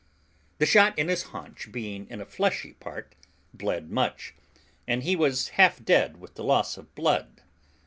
[0.57, 3.13] The shot in his haunch being in a fleshy part,
[3.53, 4.33] bled much,
[4.87, 7.43] and he was half dead with the loss of blood.